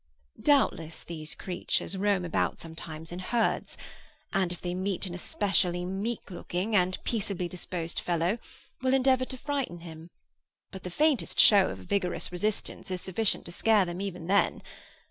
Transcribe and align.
Doubtless 0.41 1.03
these 1.03 1.35
creatures 1.35 1.95
roam 1.95 2.25
about 2.25 2.57
sometimes 2.59 3.11
in 3.11 3.19
herds, 3.19 3.77
and, 4.33 4.51
if 4.51 4.59
they 4.59 4.73
meet 4.73 5.05
any 5.05 5.13
especially 5.15 5.85
meek 5.85 6.31
looking 6.31 6.75
and 6.75 6.97
peaceably 7.03 7.47
disposed 7.47 7.99
fellow, 7.99 8.39
will 8.81 8.95
endeavour 8.95 9.25
to 9.25 9.37
frighten 9.37 9.81
him; 9.81 10.09
but 10.71 10.81
the 10.81 10.89
faintest 10.89 11.39
show 11.39 11.69
of 11.69 11.81
a 11.81 11.83
vigorous 11.83 12.31
resistance 12.31 12.89
is 12.89 12.99
sufficient 12.99 13.45
to 13.45 13.51
scare 13.51 13.85
them 13.85 14.01
even 14.01 14.25
then. 14.25 14.63